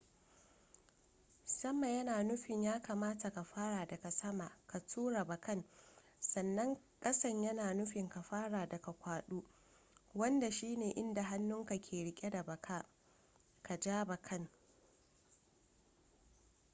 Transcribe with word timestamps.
sama 1.45 1.87
yana 1.87 2.23
nufin 2.23 2.63
ya 2.63 2.79
kamata 2.81 3.29
ka 3.31 3.43
fara 3.43 3.85
daga 3.85 4.11
sama 4.11 4.51
ka 4.67 4.79
tura 4.79 5.23
bakan 5.25 5.63
sannan 6.19 6.77
kasan 6.99 7.43
yana 7.43 7.73
nufin 7.73 8.09
ka 8.09 8.21
fara 8.21 8.65
daga 8.67 8.93
kwado 8.93 9.43
wanda 10.15 10.51
shine 10.51 10.91
inda 10.91 11.23
hannunka 11.23 11.77
ke 11.81 12.03
rike 12.03 12.29
da 12.29 12.43
baka 12.43 12.85
ka 13.63 13.77
ja 13.79 14.05
bakan 14.05 14.49